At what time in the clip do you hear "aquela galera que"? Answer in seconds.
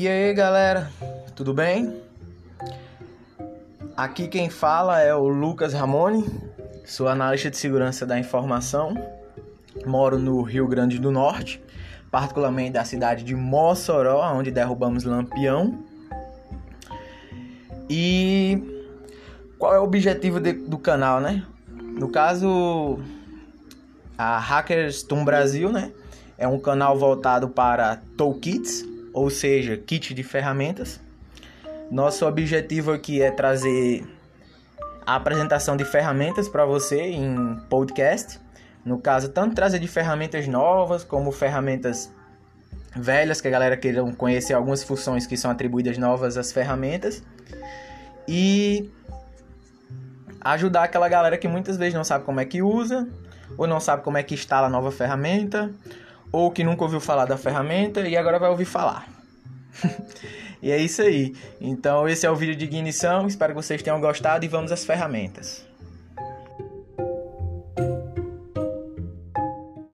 50.84-51.48